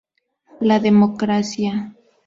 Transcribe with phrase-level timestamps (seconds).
[0.61, 1.93] La democracia.